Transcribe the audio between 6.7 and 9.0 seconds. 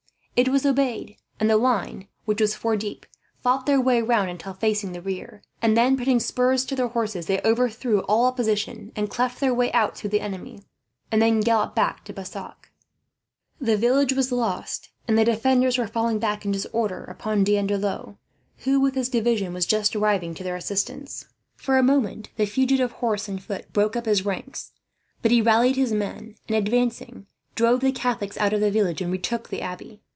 their horses, they overthrew all opposition